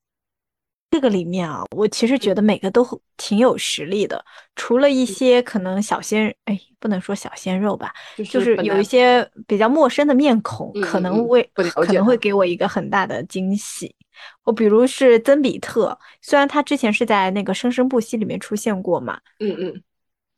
[0.92, 2.84] 这个里面啊，我其实觉得每个都
[3.16, 4.26] 挺有实力的，
[4.56, 7.94] 除了一些可能小鲜，哎，不能说小鲜肉吧，
[8.30, 13.96] 就是有一些比较陌生的面孔，可能会可能会给我一个很大的惊喜。
[14.44, 19.84] 我比如是曾比特，虽然他之前是在那个《生生不息》里面出现过嘛，嗯嗯，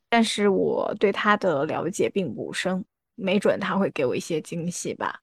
[0.09, 2.83] 但是我对他的了解并不深，
[3.15, 5.21] 没准他会给我一些惊喜吧。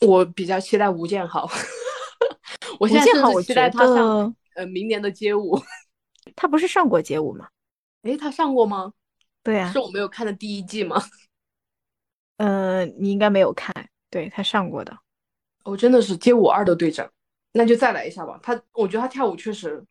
[0.00, 1.48] 我比较期待吴建豪。
[2.80, 5.60] 我现在是期待他上呃明年的街舞，
[6.36, 7.48] 他不是上过街舞吗？
[8.02, 8.92] 哎，他上过吗？
[9.42, 11.02] 对呀，是我没有看的第一季吗？
[12.38, 13.72] 嗯， 你应该没有看，
[14.10, 14.96] 对他上过的。
[15.64, 17.10] 我真的是街舞二的队长，
[17.52, 18.38] 那就再来一下吧。
[18.42, 19.82] 他，我觉得他跳舞确实，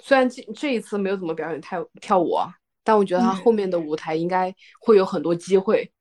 [0.00, 5.92] 虽然这这一次没有怎么表演跳跳舞啊，但我觉得他后面的舞台应该会有很多机会。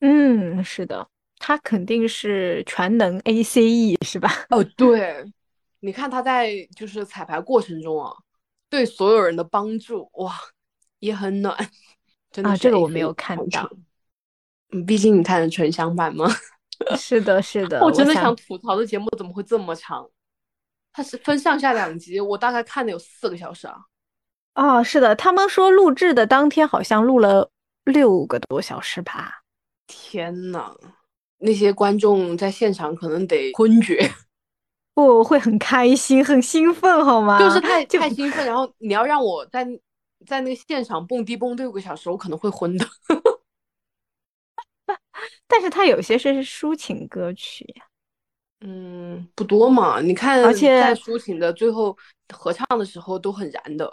[0.00, 1.08] 嗯，是的。
[1.44, 4.46] 他肯定是全能 A C E 是吧？
[4.50, 5.24] 哦，对，
[5.80, 8.14] 你看他在就是彩排过程中啊，
[8.70, 10.32] 对所有人的帮助哇，
[11.00, 11.56] 也很暖，
[12.30, 13.68] 真的啊，这个我没有看到。
[14.70, 16.26] 嗯，毕竟你看的纯享版吗？
[16.96, 17.80] 是的，是的。
[17.82, 20.08] 我真的想吐槽的节目怎么会这么长？
[20.92, 23.76] 它是分上下两集，我大概看了有四个小时啊。
[24.54, 27.50] 哦，是的，他们说录制的当天好像录了
[27.82, 29.42] 六个多小时吧？
[29.88, 30.72] 天呐！
[31.42, 33.98] 那些观众在现场可能得昏厥，
[34.94, 37.38] 不会很开心、很兴奋，好吗？
[37.38, 39.66] 就是太 太兴奋，然后你要让我在
[40.26, 42.86] 在那个现场蹦迪蹦六个小时，我可能会昏的。
[45.46, 47.84] 但是他有些是抒情歌曲呀，
[48.60, 50.00] 嗯，不多嘛。
[50.00, 51.96] 你看，而且在抒情的最后
[52.32, 53.92] 合唱的时候都很燃的。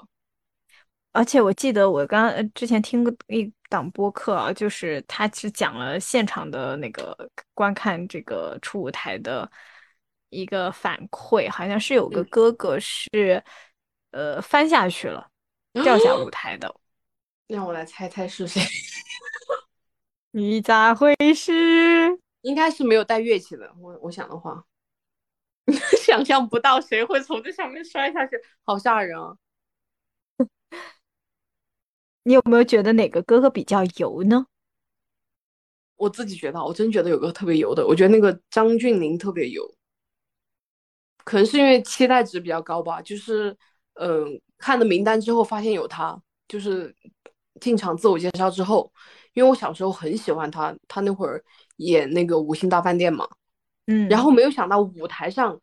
[1.12, 7.18] 而且我记得我刚之前听过一档播客啊，就是他只讲了现场的那个
[7.54, 9.50] 观看这个初舞台的
[10.30, 13.44] 一个反馈，好像是有个哥哥是
[14.12, 15.28] 呃翻下去了，
[15.84, 16.74] 掉下舞台的。
[17.48, 18.62] 让我来猜猜是谁？
[20.32, 22.20] 你咋回事？
[22.42, 23.74] 应该是没有带乐器的。
[23.80, 24.64] 我我想的话，
[26.06, 29.36] 想象不到谁会从这上面摔下去，好吓人啊！
[32.30, 34.46] 你有没有觉得哪个哥哥比较油呢？
[35.96, 39.64] 我自己觉得，我真觉得有个特别油的，我觉得那个张峻宁特别油，
[41.24, 43.02] 可能是因为期待值比较高吧。
[43.02, 43.58] 就是，
[43.96, 46.96] 嗯，看了名单之后发现有他，就是
[47.60, 48.94] 进场自我介绍之后，
[49.34, 51.44] 因为我小时候很喜欢他，他那会儿
[51.78, 53.28] 演那个《五星大饭店》嘛，
[53.88, 55.60] 嗯，然后没有想到舞台上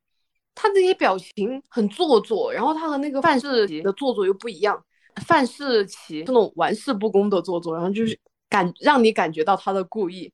[0.52, 4.84] 他那些表情很做作，然后他和那个范世杰的做作又不一样。
[5.24, 10.32] 范世琦这种玩世不恭的做作，然后就是感让你感觉到他的故意，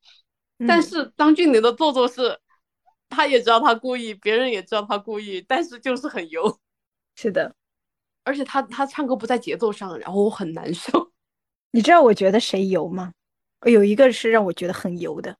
[0.67, 2.39] 但嗯是张峻宁的做作是，
[3.09, 6.59] 他也知道他故意，别人也知道他故意，但是就是很油，
[7.15, 7.55] 是的，
[8.25, 11.13] 而且他他唱歌不在节奏上，然后我很难受。
[11.71, 13.13] 你知道我觉得谁油吗？
[13.65, 15.37] 有一个是让我觉得很油的，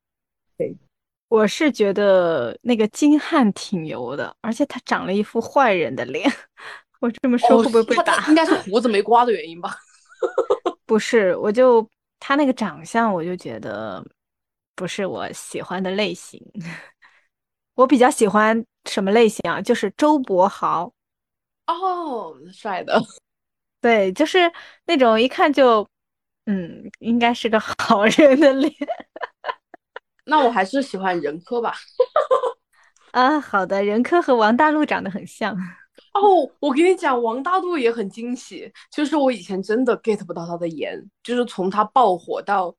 [0.57, 0.77] 对？
[1.29, 6.31] 我是觉得那个金瀚挺油的，而且他长了一副坏人的脸。
[7.03, 8.27] 我这么说哦会不会被他打？
[8.29, 9.77] 应该是胡子没刮的原因吧？
[10.87, 11.87] 不是，我就
[12.21, 14.03] 他那个长相，我就觉得
[14.77, 16.41] 不是我喜欢的类型。
[17.75, 19.61] 我比较喜欢什么类型啊？
[19.61, 20.93] 就是周柏豪，
[21.67, 23.03] 哦，帅的。
[23.81, 24.53] 对，就是
[24.87, 25.85] 那种一看就，
[26.47, 28.73] 嗯，应该是个好人的脸
[30.27, 31.75] 那我还是喜欢任科吧。
[33.11, 33.41] 啊。
[33.41, 35.57] 好的，任科和王大陆长得很像。
[36.15, 42.75] 哦，我跟你讲，王大陆也很惊喜，就是我以前真的 get 不到他的颜，就是从他爆火到，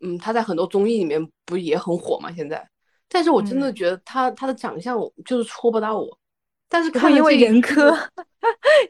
[0.00, 2.68] 嗯，他在很多综艺里面不也很火嘛，现在，
[3.08, 3.74] 但是我真的嗯。
[3.74, 6.18] 觉得他他的长相就是戳不到我，
[6.68, 8.10] 但是不会因为看一剧任科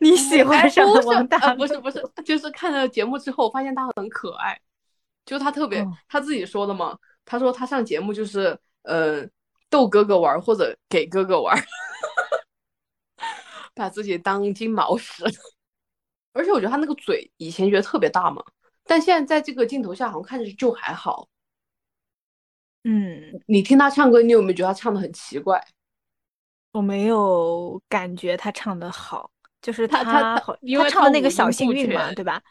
[0.01, 1.59] 你喜哎欢上王大陆？
[1.59, 4.59] 不是不是，就是看了节目之后发现他很可爱，
[5.27, 5.93] 就他特别、哦。
[6.09, 9.27] 他自己说的嘛，他说他上节目就是呃
[9.69, 11.63] 逗哥哥玩儿或者给哥哥玩儿，
[13.75, 15.25] 把自己当金毛使，
[16.33, 18.43] 而且我觉得他那个嘴以前觉得特别大嘛，
[18.85, 21.29] 但现在在这个镜头下好像看着就还好。
[22.85, 25.65] 嗯，你听他唱歌，你有没有觉得他唱的很奇怪？
[26.73, 29.31] 我没有感觉他唱的好，
[29.61, 32.43] 就是他他他唱的那个小幸运嘛，对吧？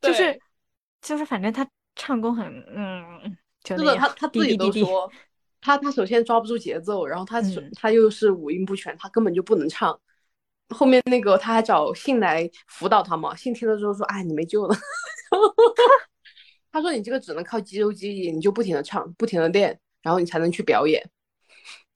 [0.00, 0.40] 就是
[1.02, 4.56] 就是，反正他唱功很嗯，就是他他自己。
[4.56, 5.10] 都说，
[5.60, 7.42] 他他首先抓不住节奏，然后他
[7.74, 10.00] 他又是五音不全，他根本就不能唱。
[10.70, 14.76] 后面那个他还找信来辅导他嘛，信听了之后说：“哎，你没救了。
[16.70, 21.02] ”他说：“你这个只能靠肌肉记忆，你就不停的唱，不停的练，然后你才能去表演。”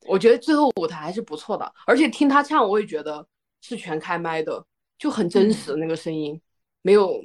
[0.08, 3.26] 我觉得最后舞台还是不错的，而且听他唱，我也觉得
[3.60, 4.64] 是全开麦的，
[4.98, 6.40] 就很真实那个声音，
[6.82, 7.24] 没有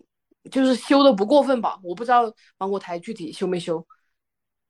[0.51, 1.79] 就是修的不过分吧？
[1.83, 3.83] 我不知道芒果台具体修没修，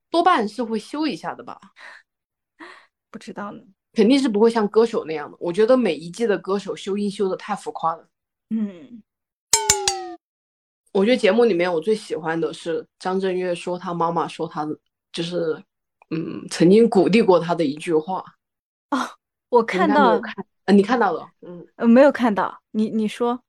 [0.09, 1.59] 多半是会修一下的吧，
[3.11, 3.61] 不知道呢。
[3.97, 5.35] 肯定是不会像歌手那样的。
[5.39, 8.07] 我觉得每一季的歌手修音修的太浮夸了。
[8.51, 9.01] 嗯，
[10.93, 14.77] 我觉得节目里面我最喜欢的是张震岳说他妈妈说他的，
[15.11, 15.59] 就是
[16.11, 18.23] 嗯曾经鼓励过他的一句话。
[18.91, 18.99] 哦
[19.49, 21.65] 我看到了看，呃，你看到了，嗯。
[21.77, 23.41] 呃没有看到，你你说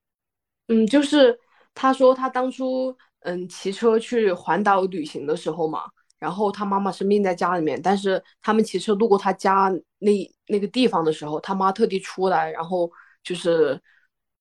[0.68, 1.38] 嗯，就是
[1.74, 5.82] 他说他当初嗯骑车去环岛旅行的时候嘛，
[6.18, 12.90] 然后他妈妈生病在家里面，但是他们骑车路过他家那那个地方的时候，他妈特地出来，然后
[13.22, 13.80] 就是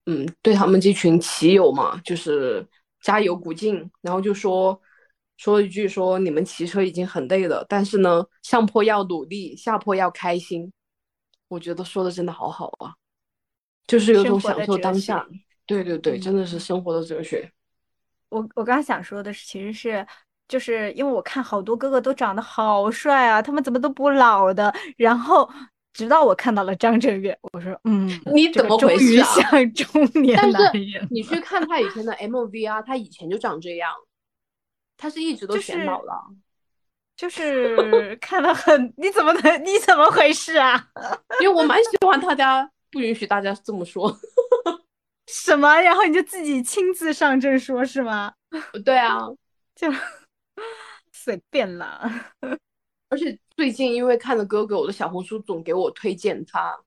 [0.05, 2.65] 嗯对他们这群骑友嘛，就是
[3.01, 4.79] 加油鼓劲，然后就说
[5.37, 10.71] 说一句说你们骑车已经很累了，但是呢上坡要努力，下坡要开心，
[11.47, 12.95] 我觉得说的真的好好啊，
[13.85, 15.27] 就是有种享受当下。
[15.67, 17.51] 对对对，真的是嗯生活的哲学。
[18.29, 20.07] 我我刚刚想说的是，其实是
[20.47, 24.73] 就是因为我看好多哥哥都长得好帅啊，他们怎么都不老的。
[24.95, 25.49] 然后
[25.93, 30.71] 直到我看到了张震岳，我说嗯，你怎么这个终于回事啊像中年但男
[31.09, 33.91] 你去看他以前的 MV 啊，他以前就长这样，
[34.97, 36.13] 他是一直都显老了。
[37.15, 40.87] 就是看了很，你怎么能你怎么回事啊？
[41.41, 44.15] 因为我蛮喜欢他家，不允许大家这么说。
[45.25, 45.81] 什么？
[45.81, 48.31] 然后你就自己亲自上阵说是吗？
[48.85, 49.27] 对啊，
[49.75, 49.91] 就
[51.11, 52.33] 随便啦。
[53.09, 56.77] 而且最近因为看了哥哥，我的小红书总给我推荐他，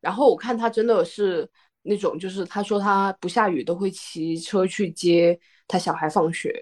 [0.00, 1.48] 然后我看他真的是
[1.82, 5.38] 那种，就是他说他不下雨都会骑车去接
[5.68, 6.52] 他小孩放学，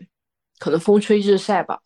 [0.59, 1.81] 可能风吹日晒吧，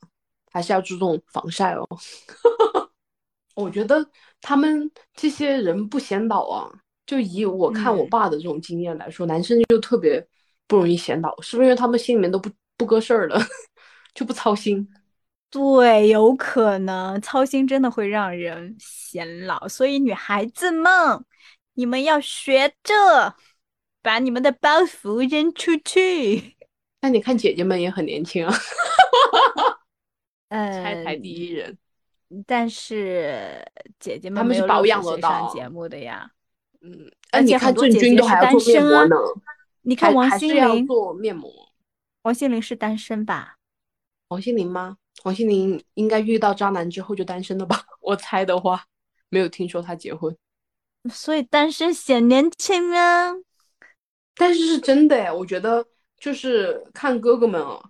[0.50, 1.86] 还是要注重防晒哦。
[3.54, 4.04] 我觉得
[4.40, 6.70] 他们这些人不显老啊，
[7.06, 10.26] 就以我看我嗯爸的这种经验来说，男生就特别
[10.66, 13.40] 不容易显老，是不是因为他们心里面都不不搁事儿了，
[14.16, 14.88] 就不操心？
[15.48, 21.24] 对，有可能操心真的会让人显老，所以女孩子们，
[21.74, 23.36] 你们要学着
[24.02, 26.56] 把你们的包袱扔出去。
[27.02, 28.54] 那你看姐姐们也很年轻啊，
[30.48, 31.78] 呃，拆台第一人。
[32.44, 33.64] 但是
[34.00, 36.28] 姐姐他们是们没有保养得六十岁上到节目的呀。
[36.80, 39.16] 嗯，而哎，你且很多看郑姐姐是单钧都还要做面身啊膜呢，
[39.82, 41.50] 你看王心凌，做面膜。
[42.22, 43.58] 王心凌是单身吧？
[44.28, 44.96] 王心凌吗？
[45.24, 47.84] 王心凌应该遇到渣男之后就单身了吧？
[48.00, 48.84] 我猜的话，
[49.28, 50.36] 没有听说她结婚，
[51.10, 53.32] 所以单身显年轻啊。
[54.34, 55.86] 但是是真的哎，我觉得
[56.18, 57.82] 就是看哥哥们啊，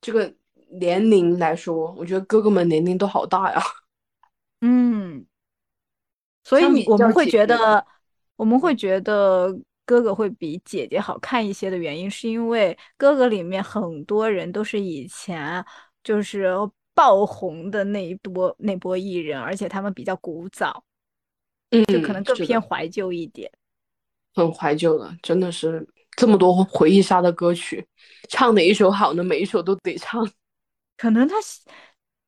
[0.00, 0.34] 这个
[0.80, 3.62] 年龄来说，我觉得哥哥们年龄都好大呀。
[4.62, 5.26] 嗯，
[6.44, 7.84] 所以你我们会觉得，
[8.36, 9.54] 我们会觉得
[9.84, 15.64] 哥哥会比姐姐好看一些的原因，是因为哥哥里面很多人都是以前
[16.04, 16.54] 就是
[16.94, 20.84] 爆红的那一波那波艺人，而且他们比较古早，
[21.70, 23.50] 嗯，就可能更偏怀旧一点。
[24.34, 27.86] 很怀旧的，真的是这么多回忆杀的歌曲，
[28.28, 29.22] 唱哪一首好呢？
[29.22, 30.26] 每一首都得唱。
[30.96, 31.60] 可能他是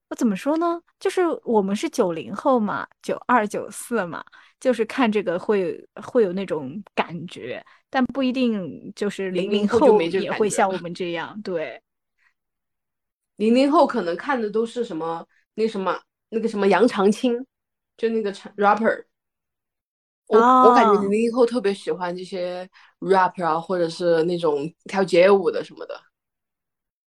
[0.08, 0.80] 我怎么说呢？
[1.00, 4.22] 就是我们是九零后嘛，九二九四嘛，
[4.60, 11.40] 就是看这个会会有那种感觉，但不一定就是零00零后也会像我们这样。
[11.42, 11.82] 对，
[13.36, 15.98] 零零后可能看的都是什么那什么
[16.28, 17.44] 那个什么杨长青，
[17.96, 19.06] 就那个 rapper。
[20.26, 22.68] 我我感觉哦零零后特别喜欢这些
[23.00, 26.00] rap 啊，或者是那种跳街舞的什么的，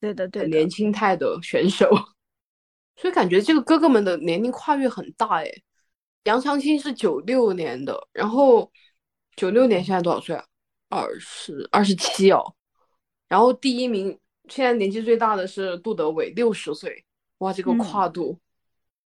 [0.02, 0.70] 对的，对的很年。
[0.70, 1.90] 轻态的选手。
[2.98, 5.64] 所以感觉这个哥哥们的年龄跨越很大诶。
[6.24, 8.70] 杨长青是九六年的，然后
[9.38, 10.44] 九六年现在多少岁啊？
[10.90, 12.56] 二十二十七哦。
[13.30, 14.20] 然后第一名
[14.50, 17.06] 现在年纪最大的是杜德伟，六十岁。
[17.38, 18.40] 哇，这个嗯跨度，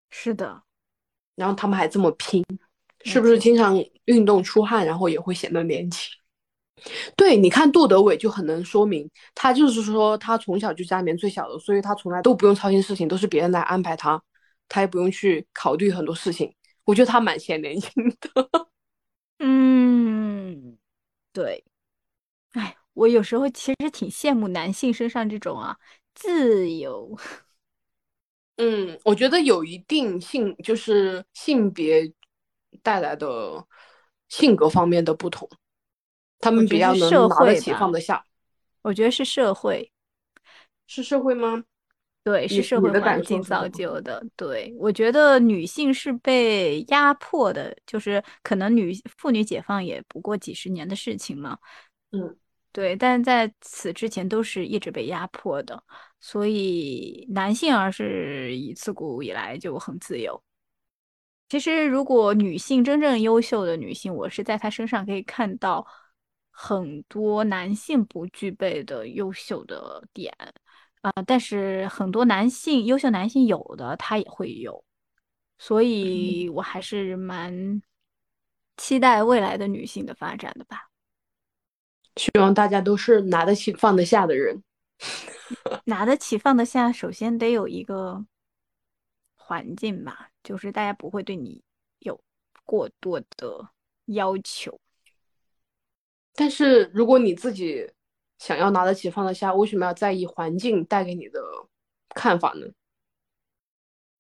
[0.10, 0.64] 是的，
[1.36, 2.42] 然后他们还这么拼，
[3.04, 6.10] 是不是经常运动出汗，然后也会显得年轻？
[7.16, 14.22] 对，你看杜德伟就很能说明，他就是说他从小就家里面最小的，所以他从来都不用操心事情，都是别人来安排他，
[14.68, 16.54] 他也不用去考虑很多事情。
[16.84, 18.50] 我觉得他蛮显年轻的。
[19.40, 20.78] 嗯，
[21.32, 21.64] 对。
[22.54, 25.78] 哎，我有时候其实挺羡慕男性身上这种啊
[26.14, 27.18] 自由。
[28.58, 32.12] 嗯，我觉得有一定性，就是性别
[32.84, 33.66] 带来的
[34.28, 35.50] 性格方面的不同，
[36.42, 38.26] 他们比较能是社会拿得起吧放得下，
[38.82, 39.92] 我觉得是社会，
[40.88, 41.64] 是社会吗？
[42.24, 44.24] 对，是社会的环境造就的。
[44.36, 51.58] 对，我觉得女性是被压迫的，就是可能女妇女解放也不过几十年的事情嘛。
[52.12, 52.36] 嗯，
[52.72, 55.84] 对，但在此之前都是一直被压迫的，
[56.20, 60.40] 所以男性而是以自古以来就很自由。
[61.50, 65.86] 其实，如果女性真正优秀的女性，我是在她身上可以看到
[66.52, 70.32] 很多男性不具备的优秀的点
[71.02, 74.86] 啊、但是很多男性优秀男性有的，他也会有，
[75.58, 77.82] 所以我还是蛮
[78.78, 80.90] 期待未来的女性的发展的吧。
[82.18, 84.62] 希望大家都是拿得起放得下的人。
[85.86, 88.24] 拿得起放得下，首先得有一个
[89.36, 91.64] 环境吧，就是大家不会对你
[92.00, 92.22] 有
[92.64, 93.70] 过多的
[94.06, 94.80] 要求。
[96.36, 97.90] 但是如果你自己
[98.40, 101.40] 想要拿得起放得下，为什么要在意环境带给你的
[102.16, 102.68] 看法呢？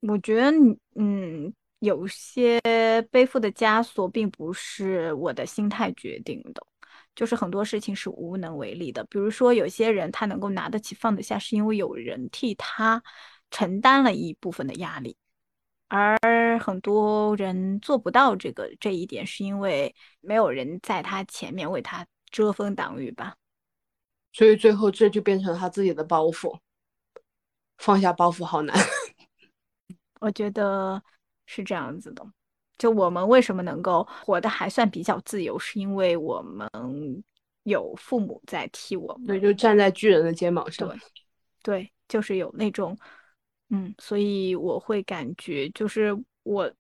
[0.02, 2.60] 我觉得你，嗯，有些
[3.12, 6.66] 背负的枷锁并不是我的心态决定的，
[7.16, 9.04] 就是很多事情是无能为力的。
[9.06, 13.04] 比如说，有些人他能够拿得起放得下，是因为有人替他
[13.52, 15.16] 承担了一部分的压力，
[15.94, 23.36] 而很多人做不到这个这一点，是因为没有人在他前面为他遮风挡雨吧。
[24.32, 26.58] 所以最后这就变成他自己的包袱，
[27.78, 28.74] 放下包袱好难。
[30.22, 31.04] 我觉得
[31.46, 32.26] 是这样子的。
[32.78, 36.70] 就我们为什么能够活得还算比较自由，是因为我们
[37.64, 39.28] 有父母在替我们。
[39.28, 40.88] 对，就站在巨人的肩膀上。
[40.88, 40.98] 对，
[41.62, 42.98] 对，就是有那种，
[43.72, 46.72] 嗯，所以我会感觉，就是我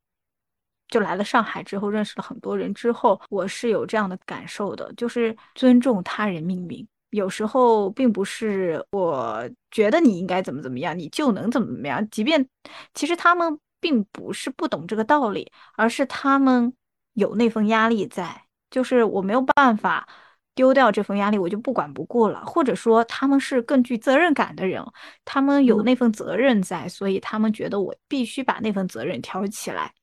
[0.89, 6.85] 就来了上海之后，认识了很多人之后，我是有这样的感受的，就是尊重他人命运。
[7.11, 12.09] 有时候并不是我觉得你应该怎么怎么样，你就能怎么怎么样。
[12.09, 12.45] 即便
[12.93, 16.73] 其实他们并不是不懂这个道理，而是他们
[17.13, 20.07] 有那份压力在，就是我没有办法
[20.53, 22.43] 丢掉这份压力，我就不管不顾了。
[22.45, 24.83] 或者说他们是更具责任感的人，
[25.25, 29.93] 他们有嗯那份责任在，所以他们觉得我必须把那份责任挑起来。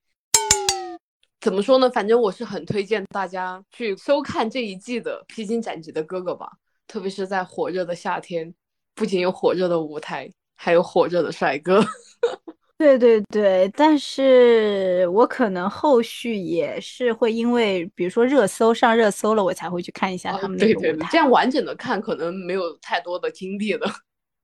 [1.40, 1.88] 怎么说呢？
[1.90, 6.50] 反正我是很推荐大家去收看这一季的《披荆斩棘的哥哥》吧，
[6.88, 8.52] 特别是在火热的夏天，
[8.94, 11.80] 不仅有火热的舞台，还有火热的帅哥。
[12.78, 21.06] 对对对，但是我可能后续也是会因为，比如说热搜上热搜了，我才会去看一下他们那对对对。
[21.10, 23.90] 这样完整的看可能没有太多的精力了。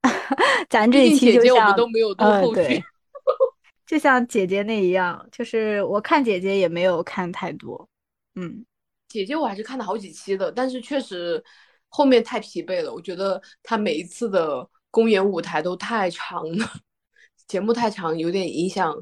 [0.68, 2.54] 咱这一毕竟姐姐我期就像们都没有多呃后续。
[2.54, 2.84] 对，
[3.86, 7.88] 就像姐姐那一样，就是我看姐姐也没有看太多，
[8.34, 8.66] 嗯，
[9.08, 11.42] 姐姐我还是看了好几期的，但是确实
[11.88, 12.92] 后面太疲惫了。
[12.92, 16.66] 我觉得她每一次的公演舞台都太长了，
[17.46, 18.94] 节目太长，有点影响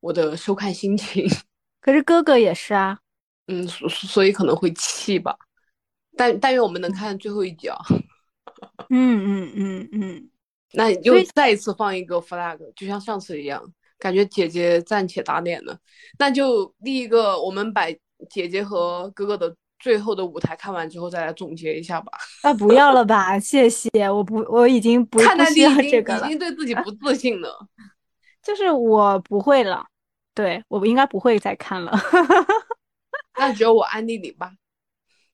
[0.00, 1.28] 我的收看心情。
[1.80, 2.98] 可是哥哥也是啊，
[3.46, 5.36] 嗯，所所以可能会气吧。
[6.16, 7.78] 但但愿我们能看最后一集啊。
[8.90, 10.30] 嗯嗯嗯嗯，
[10.72, 13.62] 那又再一次放一个 flag，就像上次一样，
[13.98, 15.78] 感觉姐姐暂且打脸了。
[16.18, 17.86] 那就立一个，我们把
[18.28, 22.12] 姐姐和哥哥的最后的舞台看完之后再来总结一下吧。
[22.42, 27.66] 啊不要了吧，谢谢，我不我已经不看不需要这个了，已经对自己不自信了。
[28.42, 29.86] 就是我不会了，
[30.34, 31.92] 对我应该不会再看了。
[33.38, 34.52] 那只有我安利你吧。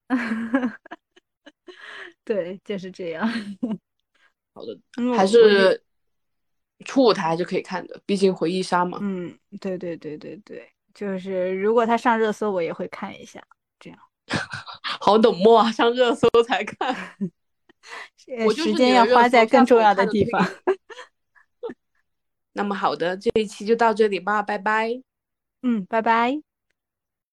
[2.25, 3.27] 对，就是这样。
[4.55, 5.83] 好的， 嗯还是
[6.85, 8.99] 初舞台还是可以看的，毕竟回忆杀嘛。
[9.01, 13.43] 嗯，对对对对对，就是如果他上热搜，我也会看一下。
[13.79, 13.99] 这样，
[15.01, 16.95] 好冷漠啊，上热搜才看。
[18.55, 20.45] 时间要花在更重要的地方。
[22.57, 24.91] 那么好的，这一期就到这里吧，拜拜。
[25.63, 26.46] 嗯，拜拜。